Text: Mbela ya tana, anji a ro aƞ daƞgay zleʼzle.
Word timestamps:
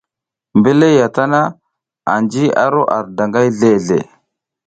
Mbela 0.59 0.85
ya 0.99 1.07
tana, 1.15 1.39
anji 2.13 2.43
a 2.63 2.65
ro 2.73 2.81
aƞ 2.95 3.03
daƞgay 3.17 3.47
zleʼzle. 3.59 3.99